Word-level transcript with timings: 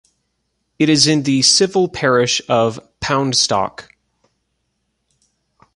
It 0.79 0.89
is 0.89 1.05
in 1.05 1.21
the 1.21 1.43
civil 1.43 1.87
parish 1.87 2.41
of 2.49 2.79
Poundstock. 3.01 3.89